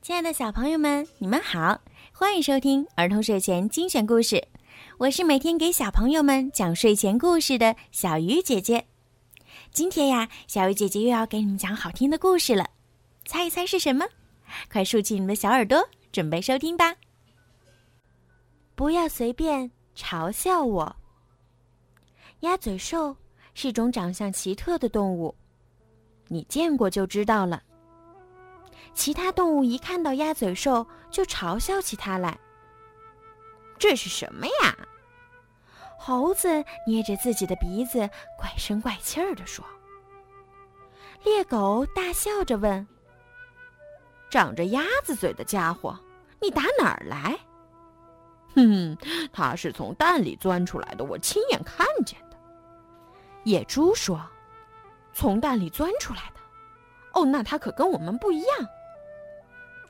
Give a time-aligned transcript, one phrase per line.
[0.00, 1.80] 亲爱的小朋友们，你们好，
[2.12, 4.46] 欢迎收听儿童睡前精选故事。
[4.96, 8.86] 我是每天给小朋友们讲睡前故事的小鱼姐姐。
[9.70, 12.70] 今天呀，小鱼姐姐又要给你们讲好听的故事了，
[13.26, 14.06] 猜一猜是什么？
[14.72, 16.94] 快竖起你们的小耳朵，准备收听吧。
[18.74, 20.96] 不要随便嘲笑我。
[22.40, 23.14] 鸭嘴兽
[23.52, 25.34] 是种长相奇特的动物，
[26.28, 27.62] 你见过就知道了。
[28.94, 32.38] 其他动物一看到鸭嘴兽，就嘲笑起它来。
[33.78, 34.76] 这是什么呀？
[35.98, 38.08] 猴子捏着自己的鼻子，
[38.38, 39.64] 怪声怪气儿地说。
[41.24, 42.86] 猎狗大笑着问
[44.30, 45.98] ：“长着鸭子嘴的家伙，
[46.40, 47.38] 你打哪儿来
[48.54, 48.96] ？”“哼，
[49.32, 52.36] 他是从蛋里钻出来的，我亲眼看见的。”
[53.44, 54.20] 野猪说
[55.12, 56.40] ：“从蛋里钻出来的？
[57.14, 58.48] 哦，那它可跟我们不一样。”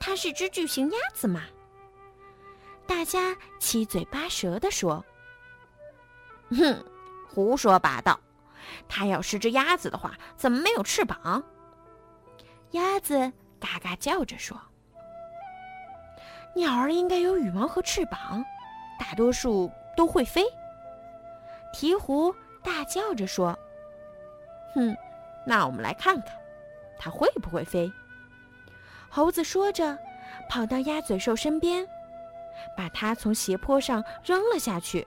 [0.01, 1.43] 它是只巨型鸭子吗？
[2.87, 5.05] 大家七嘴八舌地说
[6.51, 6.85] ：“哼，
[7.29, 8.19] 胡说八道！
[8.89, 11.43] 它要是只鸭子的话，怎么没有翅膀？”
[12.73, 14.59] 鸭子嘎嘎叫着说
[16.57, 18.45] ：“鸟儿应该有羽毛和翅膀，
[18.99, 20.45] 大多数都会飞。”
[21.75, 23.59] 鹈鹕大叫着说
[24.75, 24.97] ：“哼，
[25.47, 26.35] 那我们来看看，
[26.99, 27.93] 它会不会飞？”
[29.09, 29.99] 猴子说着，
[30.49, 31.87] 跑到鸭嘴兽身边，
[32.77, 35.07] 把它从斜坡上扔了下去。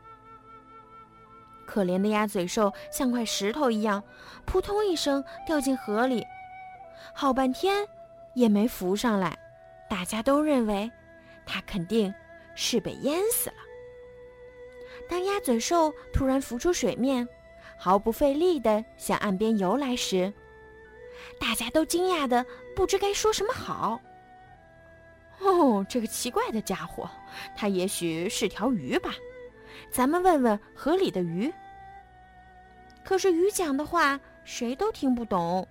[1.66, 4.03] 可怜的鸭嘴兽像块石头一样，
[4.45, 6.25] 扑通一声掉进河里，
[7.13, 7.88] 好半天
[8.33, 9.38] 也没浮上来。
[9.89, 10.89] 大家都认为
[11.45, 12.13] 它肯定
[12.55, 13.55] 是被淹死了。
[15.09, 17.27] 当鸭嘴兽突然浮出水面，
[17.77, 20.33] 毫不费力地向岸边游来时，
[21.39, 24.00] 大家都惊讶的不知该说什么好。
[25.39, 27.09] 哦，这个奇怪的家伙，
[27.55, 29.11] 它也许是条鱼吧？
[29.89, 31.52] 咱们问问河里的鱼。
[33.04, 35.67] 可是鱼讲的话谁都听不懂。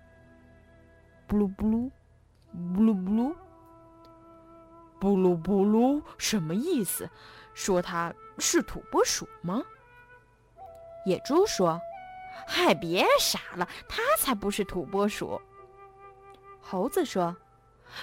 [1.27, 1.91] 布鲁布鲁，
[2.53, 3.37] 布鲁布鲁，
[4.99, 7.09] 布鲁布鲁，什么意思？
[7.55, 9.63] 说它是土拨鼠吗？
[11.07, 11.81] 野猪说。
[12.47, 15.41] 嗨，别傻了，它才不是土拨鼠。
[16.61, 17.37] 猴子说：“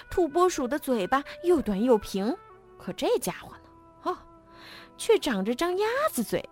[0.09, 2.35] 土拨鼠的嘴巴又短又平，
[2.77, 4.11] 可这家伙呢？
[4.11, 4.17] 哦，
[4.97, 6.47] 却长着张鸭子嘴。”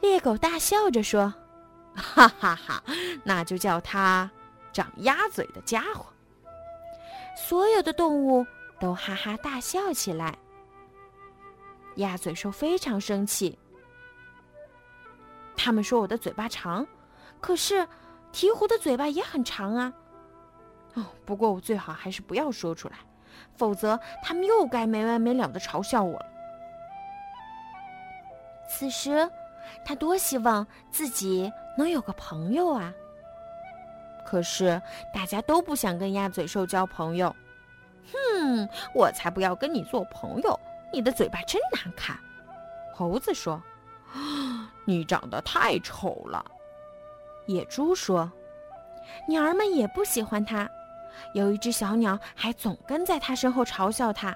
[0.00, 1.32] 猎狗大笑着说
[1.94, 2.82] ：“哈哈哈，
[3.24, 4.30] 那就叫它
[4.72, 6.06] 长鸭嘴的家伙。”
[7.36, 8.46] 所有的动物
[8.80, 10.36] 都哈哈大笑起来。
[11.96, 13.58] 鸭嘴兽非常生气。
[15.60, 16.86] 他们说我的嘴巴长，
[17.40, 17.86] 可是
[18.32, 19.92] 鹈鹕的嘴巴也很长啊。
[20.94, 22.94] 哦，不过我最好还是不要说出来，
[23.56, 26.26] 否则他们又该没完没了的嘲笑我了。
[28.70, 29.28] 此时，
[29.84, 32.94] 他多希望自己能有个朋友啊！
[34.24, 34.80] 可是
[35.12, 37.34] 大家都不想跟鸭嘴兽交朋友。
[38.12, 40.58] 哼，我才不要跟你做朋友！
[40.92, 42.16] 你的嘴巴真难看。
[42.94, 43.60] 猴子说。
[44.88, 46.42] 你长得太丑了，
[47.44, 48.32] 野猪说。
[49.28, 50.66] 鸟儿们也不喜欢它，
[51.34, 54.34] 有一只小鸟还总跟在它身后嘲笑它：“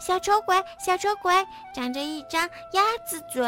[0.00, 1.34] 小丑鬼，小丑鬼，
[1.74, 3.44] 长着一张鸭子嘴。”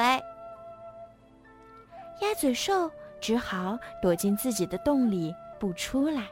[2.20, 6.26] 鸭嘴兽只好躲进自己的洞里不出来。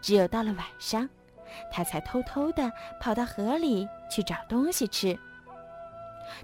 [0.00, 1.08] 只有到了晚上，
[1.72, 2.70] 它才偷偷地
[3.00, 5.18] 跑到河里去找东西吃。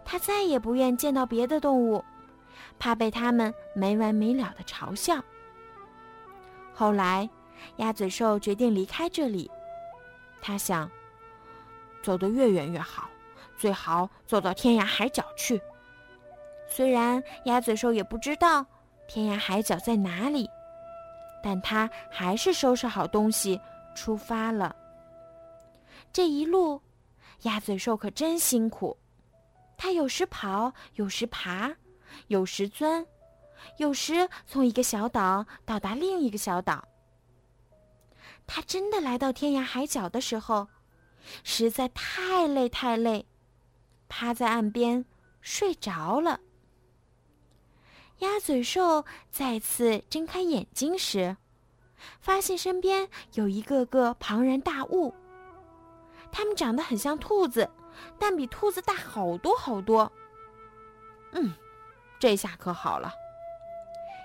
[0.05, 2.05] 它再也不愿见到别的动物。
[2.79, 5.23] 怕被他们没完没了的嘲笑。
[6.75, 7.29] 后来，
[7.77, 9.51] 鸭嘴兽决定离开这里。
[10.41, 10.91] 他想，
[12.03, 13.09] 走得越远越好，
[13.57, 15.61] 最好走到天涯海角去。
[16.67, 18.67] 虽然鸭嘴兽也不知道
[19.07, 20.49] 天涯海角在哪里，
[21.43, 23.61] 但他还是收拾好东西
[23.95, 24.75] 出发了。
[26.13, 26.81] 这一路，
[27.43, 28.97] 鸭嘴兽可真辛苦，
[29.77, 31.73] 它有时跑，有时爬。
[32.29, 33.07] 有时钻，
[33.79, 36.89] 有时从一个小岛到达另一个小岛。
[38.47, 40.69] 他真的来到天涯海角的时候，
[41.45, 43.27] 实在太累太累，
[44.09, 45.05] 趴在岸边
[45.41, 46.41] 睡着了。
[48.19, 51.37] 鸭嘴兽再次睁开眼睛时，
[52.21, 55.15] 发现身边有一个个庞然大物，
[56.31, 57.71] 它们长得很像兔子，
[58.19, 60.13] 但比兔子大好多好多。
[61.33, 61.53] 嗯。
[62.23, 63.13] 这下可好了，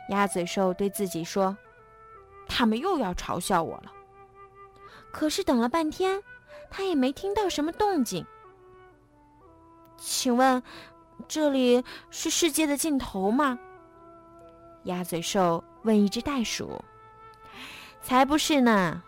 [0.10, 1.58] 鸭嘴兽对自己说
[2.48, 3.92] ：“他们又要嘲笑我了。”
[5.12, 6.22] 可是等了半天，
[6.70, 8.24] 他也没听到什么动静。
[9.98, 10.62] 请问，
[11.28, 13.58] 这里是世界的尽头吗？
[14.84, 16.80] 鸭嘴兽问一只袋鼠。
[18.04, 19.02] 才不是呢，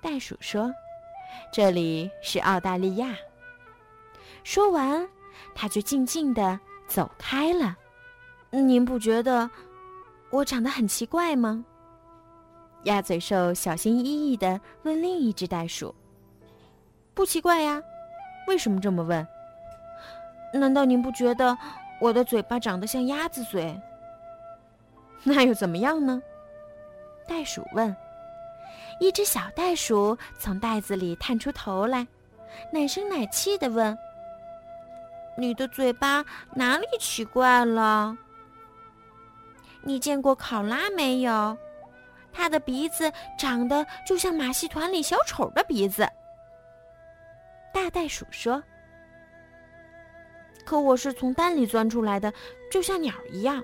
[0.00, 0.72] 袋鼠说
[1.52, 3.14] ：“这里是澳大利亚。”
[4.42, 5.06] 说完，
[5.54, 6.58] 他就静静的
[6.88, 7.76] 走开了。
[8.50, 9.48] 您不觉得
[10.30, 11.64] 我长得很奇怪吗？
[12.84, 15.94] 鸭嘴兽小心翼翼的问另一只袋鼠
[17.14, 17.82] ：“不奇怪呀，
[18.46, 19.26] 为什么这么问？
[20.54, 21.56] 难道您不觉得
[22.00, 23.78] 我的嘴巴长得像鸭子嘴？
[25.24, 26.22] 那又怎么样呢？”
[27.26, 27.94] 袋鼠问。
[28.98, 32.06] 一只小袋鼠从袋子里探出头来，
[32.72, 33.98] 奶声奶气的问
[35.36, 38.16] ：“你的嘴巴哪里奇怪了？
[39.86, 41.56] 你见过考拉没有？
[42.32, 46.06] 它的鼻子长得就像马戏团里小丑的鼻子。”
[47.72, 48.62] 大袋鼠说
[50.66, 52.32] ：“可我是从蛋里钻出来的，
[52.70, 53.62] 就像鸟一样。”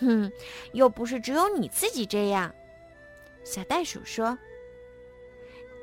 [0.00, 0.30] 哼，
[0.72, 2.54] 又不是只有你自己这样。”
[3.44, 4.38] 小袋鼠说。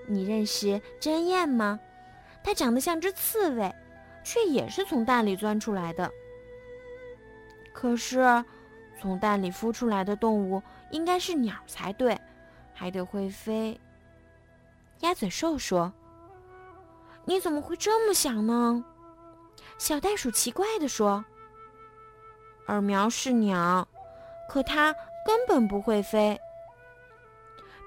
[0.09, 1.77] 你认识针燕吗？
[2.41, 3.69] 它长得像只刺猬，
[4.23, 6.09] 却也是从蛋里钻出来的。
[7.73, 8.21] 可是，
[8.99, 10.61] 从蛋里孵出来的动物
[10.91, 12.19] 应该是鸟才对，
[12.73, 13.79] 还得会飞。
[15.01, 15.93] 鸭嘴兽说
[17.25, 18.83] ：“你怎么会这么想呢？”
[19.77, 21.23] 小袋鼠奇怪地说
[22.67, 23.87] ：“耳苗是鸟，
[24.49, 24.93] 可它
[25.25, 26.39] 根本不会飞。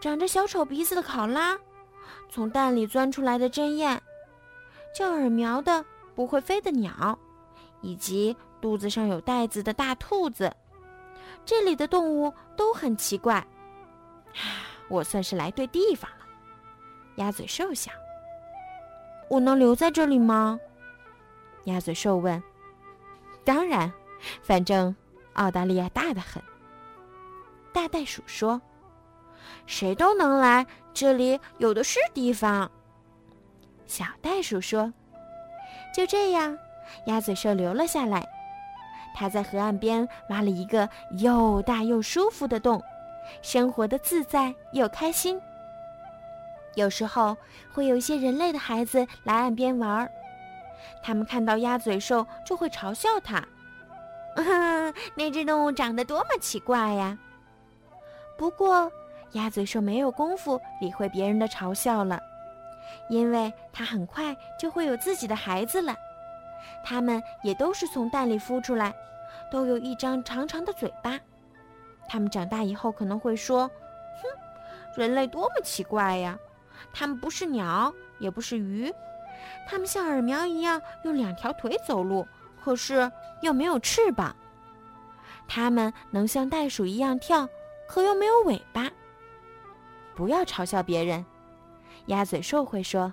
[0.01, 1.59] 长着小丑鼻子的考拉。”
[2.29, 4.01] 从蛋里钻出来的针燕，
[4.95, 5.85] 叫耳苗的
[6.15, 7.19] 不会飞的鸟，
[7.81, 10.53] 以及肚子上有袋子的大兔子，
[11.51, 13.45] 这里的动物都很奇怪。
[14.89, 16.19] 我算是来对地方了。
[17.17, 17.93] 鸭嘴兽想
[19.29, 20.61] ：“我能留在这里吗？”
[21.67, 22.41] 鸭嘴兽问。
[23.45, 23.93] “当然，
[24.41, 24.95] 反正
[25.33, 26.41] 澳大利亚大得很。”
[27.75, 28.63] 大袋鼠说。
[29.67, 30.65] 谁都能来，
[30.95, 32.71] 这里有的是地方。
[33.87, 34.93] 小袋鼠说
[35.93, 36.57] ：“就这样，
[37.07, 38.25] 鸭嘴兽留了下来。
[39.15, 42.83] 他在河岸边挖了一个又大又舒服的洞，
[43.43, 45.41] 生活的自在又开心。
[46.75, 47.37] 有时候
[47.73, 50.11] 会有一些人类的孩子来岸边玩儿，
[51.03, 53.43] 他们看到鸭嘴兽就会嘲笑它：
[55.17, 57.19] 那只动物长得多么奇怪呀！
[58.39, 58.91] 不过。”
[59.35, 62.19] 鸭嘴兽没有功夫理会别人的嘲笑了，
[63.09, 65.95] 因为它很快就会有自己的孩子了。
[66.85, 68.95] 它们也都是从蛋里孵出来，
[69.51, 71.19] 都有一张长长的嘴巴。
[72.09, 73.69] 它们长大以后可能会说
[74.23, 76.39] ：“哼，人类多么奇怪呀！
[76.93, 78.93] 它们不是鸟，也不是鱼，
[79.69, 82.27] 它们像耳苗一样用两条腿走路，
[82.65, 83.11] 可是
[83.43, 84.35] 又没有翅膀。
[85.47, 87.49] 它们能像袋鼠一样跳，
[87.89, 88.91] 可又没有尾巴。”
[90.17, 91.25] 不要嘲笑别人，
[92.07, 93.13] 鸭嘴兽会说：“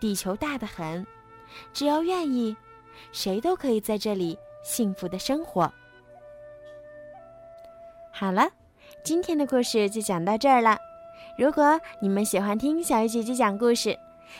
[0.00, 1.06] 地球大得很，
[1.72, 2.56] 只要愿意，
[3.12, 5.72] 谁都可以在这里幸福的生活。”
[8.12, 8.48] 好了，
[9.04, 10.78] 今天的故事就讲到这儿了。
[11.38, 13.98] 如果你们喜欢听小鱼姐姐讲故事，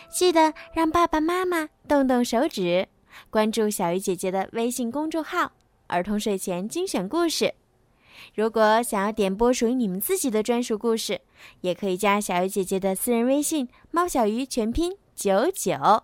[0.08, 2.88] 记得让爸爸妈妈动动手指，
[3.28, 5.52] 关注小鱼姐姐的微信公众号
[5.88, 7.54] “儿童睡前精选故事”。
[8.34, 11.20] 如果想要点播属于你们自己的专属故事，
[11.60, 16.02] 也可以加小鱼姐姐的私人微信“猫小鱼”全拼九九。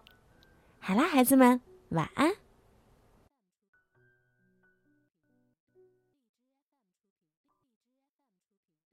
[0.84, 1.60] 好啦，孩子们，
[1.90, 2.41] 晚安。